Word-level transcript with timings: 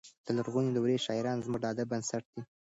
د 0.25 0.27
لرغونې 0.37 0.71
دورې 0.73 0.97
شاعران 1.05 1.37
زموږ 1.45 1.59
د 1.61 1.65
ادب 1.73 1.87
بنسټ 1.91 2.23
دی. 2.33 2.41